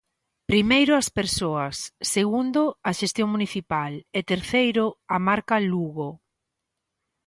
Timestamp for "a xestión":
2.89-3.27